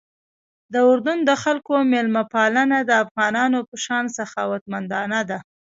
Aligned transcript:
د 0.73 0.75
اردن 0.89 1.19
د 1.29 1.31
خلکو 1.43 1.73
میلمه 1.91 2.23
پالنه 2.33 2.77
د 2.83 2.91
افغانانو 3.03 3.59
په 3.69 3.75
شان 3.85 4.05
سخاوتمندانه 4.17 5.19
ده. 5.29 5.39